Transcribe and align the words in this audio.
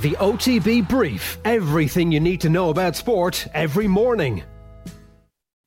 The 0.00 0.12
OTB 0.12 0.88
Brief. 0.88 1.36
Everything 1.44 2.10
you 2.10 2.20
need 2.20 2.40
to 2.40 2.48
know 2.48 2.70
about 2.70 2.96
sport 2.96 3.46
every 3.52 3.86
morning. 3.86 4.42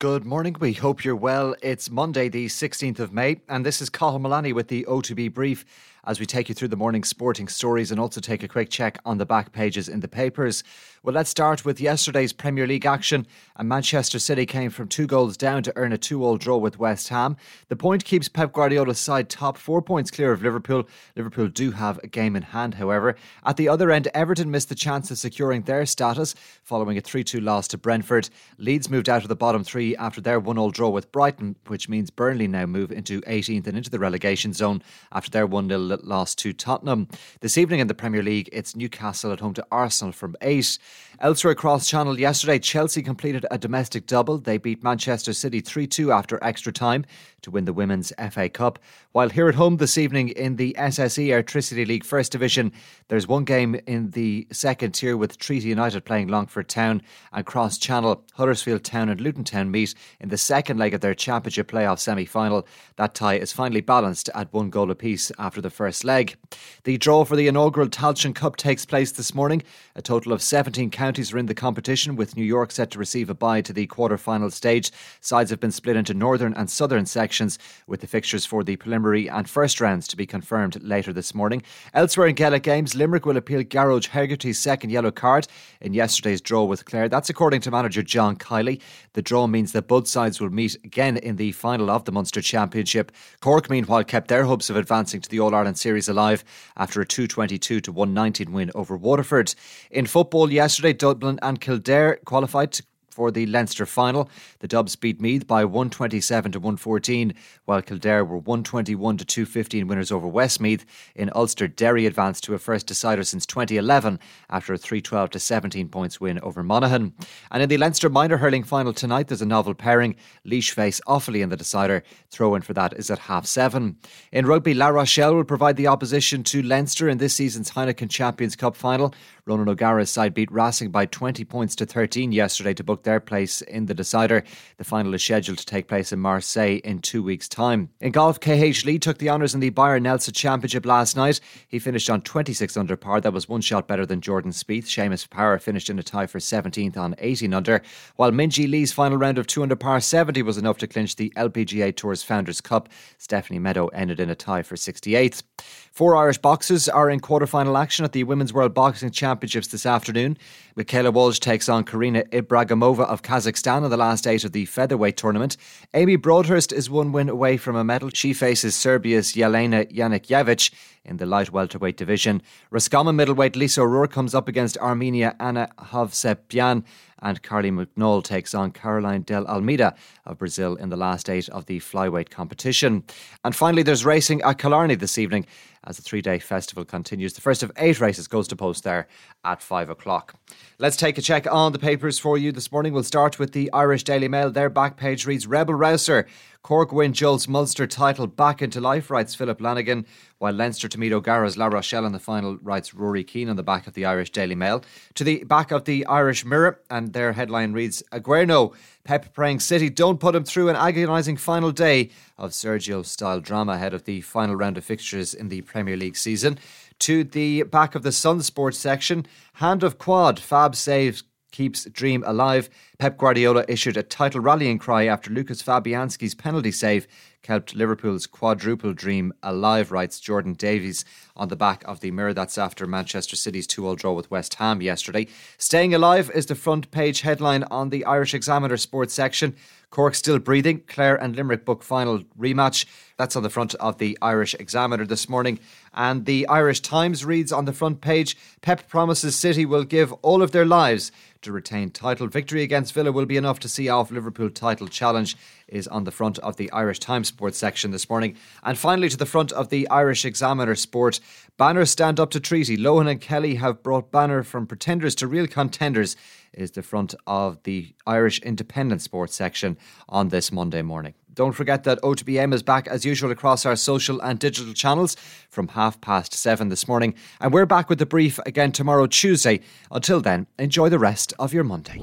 Good 0.02 0.26
morning. 0.26 0.56
We 0.60 0.74
hope 0.74 1.06
you're 1.06 1.16
well. 1.16 1.54
It's 1.62 1.92
Monday, 1.92 2.30
the 2.30 2.48
16th 2.48 2.98
of 2.98 3.14
May, 3.14 3.42
and 3.48 3.64
this 3.64 3.80
is 3.80 3.92
Cathal 3.92 4.18
Mullaney 4.18 4.52
with 4.52 4.70
the 4.70 4.86
OTB 4.90 5.32
Brief 5.32 5.66
as 6.06 6.20
we 6.20 6.26
take 6.26 6.50
you 6.50 6.56
through 6.56 6.68
the 6.68 6.76
morning 6.76 7.04
sporting 7.04 7.48
stories 7.48 7.92
and 7.92 8.00
also 8.00 8.20
take 8.20 8.44
a 8.44 8.48
quick 8.48 8.70
check 8.70 8.98
on 9.06 9.18
the 9.18 9.26
back 9.26 9.52
pages 9.52 9.88
in 9.88 10.00
the 10.00 10.08
papers. 10.08 10.64
Well, 11.04 11.14
let's 11.14 11.30
start 11.30 11.66
with 11.66 11.82
yesterday's 11.82 12.32
Premier 12.32 12.66
League 12.66 12.86
action. 12.86 13.28
And 13.58 13.68
Manchester 13.68 14.20
City 14.20 14.46
came 14.46 14.70
from 14.70 14.88
two 14.88 15.06
goals 15.06 15.36
down 15.36 15.62
to 15.64 15.74
earn 15.76 15.92
a 15.92 15.98
2 15.98 16.24
all 16.24 16.38
draw 16.38 16.56
with 16.56 16.80
West 16.80 17.10
Ham. 17.10 17.36
The 17.68 17.76
point 17.76 18.06
keeps 18.06 18.30
Pep 18.30 18.54
Guardiola's 18.54 19.00
side 19.00 19.30
top, 19.30 19.58
four 19.58 19.82
points 19.82 20.10
clear 20.10 20.32
of 20.32 20.42
Liverpool. 20.42 20.88
Liverpool 21.18 21.50
do 21.50 21.72
have 21.72 22.00
a 22.04 22.08
game 22.08 22.38
in 22.38 22.44
hand, 22.44 22.76
however. 22.76 23.18
At 23.46 23.58
the 23.58 23.68
other 23.68 23.92
end, 23.92 24.08
Everton 24.14 24.50
missed 24.50 24.70
the 24.70 24.76
chance 24.76 25.12
of 25.12 25.18
securing 25.18 25.64
their 25.64 25.86
status 25.86 26.36
following 26.64 26.98
a 26.98 27.02
3 27.02 27.22
2 27.22 27.42
loss 27.42 27.68
to 27.68 27.78
Brentford. 27.78 28.30
Leeds 28.58 28.90
moved 28.90 29.10
out 29.10 29.24
of 29.24 29.28
the 29.28 29.36
bottom 29.36 29.64
three 29.66 29.98
after 29.98 30.22
their 30.22 30.40
1 30.40 30.58
all 30.58 30.72
draw 30.72 30.88
with 30.88 31.12
Brighton, 31.12 31.58
which 31.68 31.90
means 31.90 32.12
Burnley 32.12 32.48
now 32.48 32.66
move 32.66 32.94
into 32.94 33.20
18th 33.24 33.68
and 33.68 33.76
into 33.76 33.90
the 33.90 34.00
relegation 34.00 34.54
zone 34.54 34.82
after 35.12 35.30
their 35.30 35.46
1 35.46 35.68
0 36.02 36.08
loss 36.08 36.36
to 36.36 36.54
Tottenham. 36.54 37.08
This 37.42 37.58
evening 37.58 37.80
in 37.80 37.88
the 37.88 37.94
Premier 37.94 38.24
League, 38.24 38.50
it's 38.52 38.76
Newcastle 38.76 39.32
at 39.32 39.40
home 39.40 39.54
to 39.54 39.66
Arsenal 39.72 40.12
from 40.12 40.36
8. 40.42 40.78
Elsewhere 41.20 41.52
across 41.52 41.88
Channel 41.88 42.20
yesterday, 42.20 42.60
Chelsea 42.60 43.02
completed 43.02 43.46
a 43.52 43.58
domestic 43.58 44.08
double. 44.08 44.40
They 44.40 44.58
beat 44.58 44.84
Manchester 44.84 45.34
City 45.34 45.62
3 45.62 45.88
2 45.88 46.12
after 46.12 46.44
extra 46.44 46.74
time 46.74 47.06
to 47.44 47.52
win 47.52 47.66
the 47.66 47.74
Women's 47.74 48.12
FA 48.32 48.50
Cup. 48.50 48.80
While 49.12 49.30
here 49.30 49.48
at 49.48 49.56
home 49.56 49.78
this 49.78 49.98
evening 49.98 50.30
in 50.30 50.56
the 50.56 50.76
SSE 50.80 51.28
Electricity 51.28 51.86
League 51.86 52.04
First 52.04 52.32
Division, 52.32 52.72
there's 53.10 53.28
one 53.28 53.44
game 53.44 53.76
in 53.86 54.10
the 54.12 54.48
second 54.52 54.94
tier 54.94 55.16
with 55.16 55.38
Treaty 55.38 55.68
United 55.68 56.04
playing 56.06 56.30
Longford 56.30 56.68
Town 56.68 57.02
and 57.32 57.46
Cross 57.46 57.78
Channel. 57.78 58.24
Huddersfield 58.34 58.84
Town 58.84 59.10
and 59.10 59.22
Luton 59.22 59.44
Town 59.44 59.72
meet 59.72 59.94
in 60.20 60.30
the 60.30 60.38
second 60.38 60.78
leg 60.78 60.94
of 60.94 61.02
their 61.02 61.14
Championship 61.14 61.70
playoff 61.72 62.00
semi 62.00 62.26
final. 62.26 62.68
That 62.96 63.14
tie 63.14 63.36
is 63.36 63.54
finally 63.54 63.82
balanced 63.82 64.30
at 64.34 64.52
one 64.52 64.70
goal 64.70 64.90
apiece 64.90 65.32
after 65.38 65.62
the 65.62 65.70
first 65.70 65.83
leg. 66.04 66.36
The 66.84 66.98
draw 66.98 67.24
for 67.26 67.36
the 67.36 67.48
inaugural 67.48 67.88
Tailteann 67.88 68.36
Cup 68.36 68.56
takes 68.56 68.86
place 68.86 69.12
this 69.12 69.34
morning. 69.34 69.64
A 69.96 70.02
total 70.02 70.34
of 70.34 70.42
17 70.42 70.90
counties 70.90 71.34
are 71.34 71.38
in 71.38 71.46
the 71.46 71.56
competition, 71.56 72.16
with 72.16 72.36
New 72.36 72.44
York 72.44 72.72
set 72.72 72.92
to 72.92 73.00
receive 73.00 73.30
a 73.30 73.34
bye 73.34 73.62
to 73.62 73.74
the 73.74 73.88
quarter 73.88 74.18
final 74.18 74.50
stage. 74.52 74.92
Sides 75.20 75.50
have 75.50 75.60
been 75.60 75.72
split 75.72 75.96
into 75.96 76.14
northern 76.14 76.54
and 76.54 76.70
southern 76.70 77.06
sections, 77.06 77.58
with 77.88 78.02
the 78.02 78.08
fixtures 78.08 78.46
for 78.46 78.64
the 78.64 78.76
preliminary 78.76 79.30
and 79.30 79.50
first 79.50 79.80
rounds 79.82 80.08
to 80.08 80.18
be 80.18 80.26
confirmed 80.26 80.82
later 80.84 81.14
this 81.14 81.34
morning. 81.34 81.64
Elsewhere 81.94 82.28
in 82.28 82.36
Gaelic 82.36 82.64
games, 82.64 82.96
Limerick 82.96 83.26
will 83.26 83.38
appeal 83.38 83.64
Gearóid 83.64 84.10
Hegarty's 84.10 84.60
second 84.60 84.90
yellow 84.90 85.12
card 85.12 85.48
in 85.82 85.94
yesterday's 85.94 86.42
draw 86.42 86.64
with 86.64 86.86
Clare. 86.86 87.10
That's 87.10 87.30
according 87.30 87.62
to 87.62 87.72
manager 87.72 88.04
John 88.04 88.36
Kiely. 88.36 88.82
The 89.14 89.22
draw 89.22 89.48
means 89.48 89.72
that 89.72 89.88
both 89.88 90.08
sides 90.08 90.40
will 90.40 90.50
meet 90.50 90.76
again 90.84 91.18
in 91.18 91.38
the 91.38 91.52
final 91.52 91.90
of 91.90 92.06
the 92.06 92.12
Munster 92.12 92.42
Championship. 92.42 93.12
Cork, 93.42 93.70
meanwhile, 93.70 94.04
kept 94.04 94.28
their 94.28 94.46
hopes 94.46 94.70
of 94.70 94.76
advancing 94.76 95.22
to 95.22 95.30
the 95.30 95.40
All 95.40 95.54
Ireland 95.54 95.73
Series 95.76 96.10
alive 96.10 96.44
after 96.78 97.02
a 97.02 97.06
222 97.06 97.82
to 97.82 97.92
119 97.92 98.54
win 98.54 98.72
over 98.76 98.96
Waterford. 98.98 99.54
In 99.92 100.06
football 100.06 100.52
yesterday, 100.52 100.94
Dublin 100.94 101.40
and 101.42 101.60
Kildare 101.60 102.20
qualified 102.26 102.72
to 102.74 102.84
for 103.14 103.32
the 103.32 103.46
Leinster 103.46 103.86
final. 103.86 104.30
The 104.60 104.68
Dubs 104.68 104.96
beat 104.96 105.22
Meath 105.22 105.46
by 105.46 105.64
127 105.64 106.52
to 106.54 106.60
114, 106.60 107.34
while 107.66 107.82
Kildare 107.82 108.26
were 108.26 108.38
121 108.38 109.18
to 109.18 109.26
215 109.26 109.88
winners 109.88 110.12
over 110.12 110.28
Westmeath. 110.28 110.86
In 111.16 111.30
Ulster, 111.36 111.68
Derry 111.68 112.06
advanced 112.06 112.44
to 112.46 112.54
a 112.54 112.60
first 112.60 112.88
decider 112.88 113.24
since 113.24 113.46
2011 113.46 114.20
after 114.50 114.74
a 114.74 114.78
312 114.78 115.30
to 115.32 115.40
17 115.40 115.90
points 115.90 116.20
win 116.20 116.40
over 116.40 116.64
Monaghan. 116.64 117.14
And 117.52 117.64
in 117.64 117.70
the 117.70 117.78
Leinster 117.78 118.10
minor 118.10 118.38
hurling 118.38 118.64
final 118.64 118.94
tonight, 118.94 119.28
there's 119.28 119.42
a 119.42 119.46
novel 119.46 119.74
pairing. 119.74 120.16
Laois 120.46 120.74
face 120.74 121.00
Offaly 121.08 121.42
in 121.42 121.50
the 121.50 121.58
decider. 121.58 122.04
Throw 122.32 122.56
in 122.56 122.62
for 122.62 122.74
that 122.74 122.94
is 122.94 123.12
at 123.12 123.20
half 123.20 123.46
seven. 123.46 123.98
In 124.32 124.46
rugby, 124.46 124.74
La 124.74 124.88
Rochelle 124.88 125.36
will 125.36 125.44
provide 125.44 125.78
the 125.78 125.88
opposition 125.88 126.44
to 126.44 126.64
Leinster 126.64 127.08
in 127.10 127.20
this 127.20 127.36
season's 127.36 127.72
Heineken 127.72 128.10
Champions 128.10 128.56
Cup 128.56 128.76
final. 128.76 129.14
Ronan 129.46 129.68
O'Gara's 129.68 130.10
side 130.10 130.34
beat 130.34 130.50
Racing 130.54 130.90
by 130.90 131.06
20 131.06 131.44
points 131.44 131.76
to 131.76 131.86
13 131.86 132.32
yesterday 132.32 132.74
to 132.76 132.84
book 132.84 133.04
their 133.04 133.20
place 133.20 133.62
in 133.62 133.88
the 133.88 133.94
decider. 133.94 134.42
The 134.78 134.86
final 134.86 135.14
is 135.14 135.22
scheduled 135.22 135.58
to 135.58 135.66
take 135.66 135.90
place 135.90 136.14
in 136.14 136.20
Marseille 136.20 136.80
in 136.86 137.00
two 137.00 137.22
weeks' 137.22 137.50
time. 137.50 137.90
In 138.00 138.14
golf, 138.14 138.40
KH 138.40 138.86
Lee 138.86 139.00
took 139.00 139.18
the 139.18 139.30
honours 139.30 139.54
in 139.54 139.60
the 139.60 139.70
Byron 139.70 140.04
Nelson 140.04 140.34
Championship 140.34 140.86
last 140.86 141.18
night. 141.18 141.42
He 141.68 141.78
finished 141.78 142.10
on 142.10 142.22
26 142.22 142.78
under 142.78 142.96
par. 142.96 143.20
That 143.20 143.34
was 143.34 143.50
one 143.50 143.60
shot 143.60 143.86
better 143.86 144.06
than 144.06 144.22
Jordan 144.22 144.52
Spieth. 144.52 144.86
Seamus 144.86 145.30
Power 145.30 145.60
finished 145.60 145.90
in 145.90 146.00
a 146.00 146.04
tie 146.04 146.28
for 146.28 146.40
17th 146.40 146.96
on 146.96 147.16
18 147.18 147.54
under, 147.54 147.82
while 148.16 148.32
Minji 148.32 148.70
Lee's 148.70 148.94
final 148.94 149.18
round 149.18 149.38
of 149.38 149.48
2 149.48 149.64
under 149.64 149.76
par 149.76 150.00
70 150.00 150.42
was 150.44 150.58
enough 150.58 150.78
to 150.78 150.88
clinch 150.88 151.18
the 151.18 151.34
LPGA 151.36 151.94
Tour's 151.94 152.24
Founders 152.24 152.62
Cup. 152.62 152.88
Stephanie 153.18 153.60
Meadow 153.60 153.88
ended 153.88 154.22
in 154.22 154.30
a 154.30 154.36
tie 154.36 154.64
for 154.64 154.76
68th. 154.76 155.44
Four 155.92 156.16
Irish 156.16 156.38
boxers 156.38 156.90
are 156.90 157.10
in 157.10 157.20
quarter-final 157.20 157.78
action 157.78 158.04
at 158.04 158.14
the 158.14 158.24
Women's 158.24 158.54
World 158.54 158.74
Boxing 158.74 159.12
Championships 159.34 159.70
this 159.70 159.88
afternoon. 159.88 160.38
Michaela 160.76 161.10
Walsh 161.10 161.40
takes 161.40 161.68
on 161.68 161.86
Karina 161.86 162.22
Ibragimova 162.26 163.00
of 163.00 163.24
Kazakhstan 163.24 163.84
in 163.84 163.90
the 163.90 163.98
last 163.98 164.28
eight 164.28 164.44
of 164.44 164.52
the 164.52 164.66
featherweight 164.66 165.18
tournament. 165.18 165.58
Amy 165.96 166.18
Broadhurst 166.18 166.72
is 166.72 166.88
one 166.88 167.12
win 167.12 167.30
away 167.30 167.58
from 167.58 167.76
a 167.76 167.84
medal. 167.84 168.12
She 168.14 168.32
faces 168.32 168.76
Serbia's 168.76 169.34
Jelena 169.34 169.92
Janikjevic 169.92 170.72
in 171.04 171.18
the 171.18 171.26
light 171.26 171.52
welterweight 171.52 171.98
division. 171.98 172.44
Roscommon 172.70 173.16
middleweight 173.16 173.56
Lisa 173.56 173.82
O'Rourke 173.82 174.12
comes 174.12 174.36
up 174.36 174.48
against 174.48 174.78
Armenia 174.78 175.36
Anna 175.40 175.68
Hovsepian 175.80 176.84
and 177.24 177.42
Carly 177.42 177.72
McNaul 177.72 178.24
takes 178.24 178.54
on 178.54 178.72
Caroline 178.72 179.24
Del 179.24 179.48
Almeida 179.48 179.96
of 180.26 180.38
Brazil 180.38 180.76
in 180.76 180.90
the 180.90 180.98
last 180.98 181.30
eight 181.30 181.50
of 181.50 181.66
the 181.66 181.80
flyweight 181.80 182.30
competition. 182.30 183.04
And 183.44 183.56
finally, 183.56 183.82
there's 183.82 184.06
racing 184.06 184.42
at 184.44 184.60
Killarney 184.60 184.96
this 184.96 185.18
evening 185.18 185.48
as 185.86 185.98
the 185.98 186.04
three 186.04 186.22
day 186.22 186.40
festival 186.40 186.86
continues. 186.86 187.34
The 187.34 187.42
first 187.42 187.64
of 187.64 187.72
eight 187.78 188.00
races 188.00 188.28
goes 188.28 188.48
to 188.50 188.56
post 188.56 188.84
there 188.84 189.08
at 189.44 189.62
five 189.62 189.90
o'clock. 189.90 190.36
Let's 190.78 190.98
take 190.98 191.18
a 191.18 191.22
check 191.22 191.52
on 191.52 191.72
the 191.72 191.80
papers 191.80 192.20
for 192.20 192.38
you 192.38 192.52
this 192.52 192.72
morning. 192.72 192.94
We'll 192.94 193.04
start 193.04 193.40
with 193.40 193.54
the 193.54 193.72
Irish 193.74 194.04
Daily 194.04 194.28
Mail. 194.28 194.52
Their 194.52 194.70
back 194.70 194.98
page 194.98 195.26
reads 195.26 195.48
Rebel 195.48 195.74
Rouser. 195.74 196.28
Cork 196.64 196.94
win 196.94 197.12
Jolt's 197.12 197.50
Munster 197.50 197.86
title 197.86 198.26
back 198.26 198.62
into 198.62 198.80
life, 198.80 199.12
writes 199.12 199.36
Philip 199.36 199.60
Lanigan, 199.60 200.06
while 200.38 200.54
Leinster 200.54 200.88
to 200.88 200.98
meet 200.98 201.12
O'Gara's 201.12 201.58
La 201.58 201.66
Rochelle 201.66 202.06
in 202.06 202.14
the 202.14 202.20
final, 202.20 202.58
writes 202.62 202.94
Rory 202.94 203.26
Keane 203.26 203.50
on 203.50 203.58
the 203.58 203.64
back 203.64 203.86
of 203.86 203.96
the 203.96 204.06
Irish 204.06 204.32
Daily 204.32 204.56
Mail. 204.56 204.82
To 205.16 205.26
the 205.26 205.44
back 205.44 205.72
of 205.72 205.84
the 205.84 206.06
Irish 206.06 206.46
Mirror, 206.46 206.80
and 206.90 207.12
their 207.12 207.34
headline 207.34 207.74
reads 207.74 208.02
Aguero, 208.14 208.74
Pep 209.04 209.34
praying 209.34 209.60
City 209.60 209.90
don't 209.90 210.22
put 210.22 210.36
him 210.36 210.46
through 210.46 210.70
an 210.70 210.78
agonising 210.78 211.36
final 211.36 211.74
day 211.74 212.12
of 212.38 212.52
Sergio 212.52 213.06
style 213.06 213.42
drama 213.42 213.74
ahead 213.74 213.94
of 213.94 214.06
the 214.06 214.22
final 214.22 214.56
round 214.56 214.78
of 214.78 214.86
fixtures 214.86 215.34
in 215.34 215.50
the 215.50 215.64
Premier 215.64 215.98
League 215.98 216.16
season. 216.16 216.58
To 217.00 217.26
the 217.26 217.64
back 217.64 217.94
of 217.94 218.04
the 218.04 218.14
Sun 218.14 218.42
Sports 218.42 218.78
section, 218.78 219.26
Hand 219.56 219.84
of 219.84 219.98
Quad, 219.98 220.40
Fab 220.40 220.78
saves 220.78 221.24
keeps 221.54 221.86
dream 221.86 222.22
alive. 222.28 222.70
Pep 222.98 223.18
Guardiola 223.18 223.64
issued 223.70 223.96
a 223.96 224.04
title 224.04 224.42
rallying 224.42 224.78
cry 224.78 225.06
after 225.06 225.32
Lucas 225.32 225.64
Fabianski's 225.64 226.36
penalty 226.36 226.72
save 226.72 227.08
kept 227.44 227.76
Liverpool's 227.76 228.26
quadruple 228.26 228.94
dream 228.94 229.34
alive, 229.44 229.92
writes 229.92 230.20
Jordan 230.20 230.54
Davies 230.54 231.06
on 231.36 231.50
the 231.50 231.56
back 231.56 231.84
of 231.86 232.00
the 232.00 232.10
mirror. 232.10 232.34
That's 232.34 232.58
after 232.58 232.88
Manchester 232.88 233.36
City's 233.36 233.68
2 233.68 233.86
all 233.86 233.96
draw 233.96 234.14
with 234.14 234.32
West 234.32 234.56
Ham 234.56 234.82
yesterday. 234.82 235.28
Staying 235.58 235.94
alive 235.94 236.32
is 236.34 236.48
the 236.48 236.56
front 236.56 236.90
page 236.90 237.22
headline 237.22 237.64
on 237.64 237.90
the 237.90 238.06
Irish 238.06 238.34
Examiner 238.34 238.78
sports 238.78 239.14
section. 239.14 239.56
Cork 239.90 240.16
still 240.16 240.40
breathing. 240.40 240.82
Clare 240.88 241.22
and 241.22 241.36
Limerick 241.36 241.66
book 241.66 241.84
final 241.84 242.24
rematch. 242.40 242.86
That's 243.18 243.36
on 243.36 243.44
the 243.44 243.50
front 243.50 243.76
of 243.76 244.00
the 244.00 244.18
Irish 244.22 244.56
Examiner 244.56 245.06
this 245.06 245.30
morning. 245.30 245.60
And 245.94 246.26
the 246.26 246.48
Irish 246.48 246.80
Times 246.80 247.24
reads 247.24 247.52
on 247.52 247.66
the 247.66 247.74
front 247.74 248.02
page 248.02 248.38
Pep 248.62 248.88
promises 248.88 249.36
City 249.36 249.66
will 249.66 249.84
give 249.84 250.12
all 250.22 250.42
of 250.42 250.52
their 250.52 250.66
lives 250.66 251.12
to 251.42 251.52
retain 251.52 251.92
title. 251.92 252.28
Victory 252.28 252.64
against 252.64 252.94
Villa 252.94 253.12
will 253.12 253.26
be 253.26 253.38
enough 253.38 253.60
to 253.60 253.70
see 253.70 253.90
off 253.90 254.12
Liverpool 254.12 254.50
title 254.50 254.88
challenge, 254.88 255.38
is 255.68 255.88
on 255.88 256.04
the 256.04 256.12
front 256.12 256.40
of 256.40 256.56
the 256.56 256.72
Irish 256.72 257.00
Times 257.00 257.28
Sports 257.28 257.58
section 257.58 257.92
this 257.92 258.10
morning. 258.10 258.36
And 258.64 258.78
finally, 258.78 259.10
to 259.10 259.18
the 259.18 259.26
front 259.26 259.52
of 259.52 259.70
the 259.70 259.88
Irish 259.90 260.26
Examiner 260.26 260.76
Sport. 260.76 261.20
Banners 261.58 261.92
stand 261.92 262.20
up 262.20 262.32
to 262.32 262.40
treaty. 262.40 262.78
Lohan 262.78 263.10
and 263.10 263.22
Kelly 263.22 263.56
have 263.56 263.84
brought 263.84 264.12
Banner 264.12 264.44
from 264.44 264.66
pretenders 264.66 265.16
to 265.16 265.28
real 265.28 265.48
contenders, 265.48 266.16
is 266.54 266.72
the 266.72 266.82
front 266.82 267.14
of 267.28 267.62
the 267.64 267.94
Irish 268.08 268.40
Independent 268.40 269.02
Sports 269.02 269.36
section 269.36 269.78
on 270.08 270.30
this 270.30 270.52
Monday 270.52 270.82
morning. 270.82 271.14
Don't 271.36 271.54
forget 271.54 271.84
that 271.86 272.02
OTB 272.02 272.40
AM 272.40 272.54
is 272.54 272.62
back 272.62 272.88
as 272.88 273.06
usual 273.06 273.32
across 273.32 273.66
our 273.66 273.76
social 273.76 274.22
and 274.22 274.38
digital 274.38 274.74
channels 274.74 275.16
from 275.50 275.70
half 275.70 276.00
past 276.00 276.34
seven 276.34 276.70
this 276.70 276.88
morning. 276.88 277.16
And 277.42 277.52
we're 277.52 277.66
back 277.66 277.90
with 277.90 278.00
the 278.00 278.06
brief 278.06 278.40
again 278.46 278.72
tomorrow, 278.72 279.08
Tuesday. 279.08 279.62
Until 279.92 280.22
then, 280.22 280.48
enjoy 280.60 280.90
the 280.90 281.00
rest 281.00 281.34
of 281.40 281.54
your 281.54 281.64
Monday. 281.64 282.00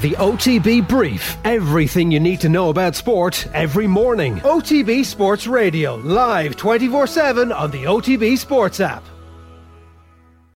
The 0.00 0.12
OTB 0.12 0.86
Brief. 0.86 1.36
Everything 1.44 2.12
you 2.12 2.20
need 2.20 2.40
to 2.40 2.48
know 2.48 2.70
about 2.70 2.94
sport 2.94 3.48
every 3.52 3.88
morning. 3.88 4.36
OTB 4.40 5.04
Sports 5.04 5.48
Radio, 5.48 5.96
live 5.96 6.54
24 6.54 7.08
7 7.08 7.50
on 7.50 7.72
the 7.72 7.82
OTB 7.84 8.38
Sports 8.38 8.78
app. 8.78 9.02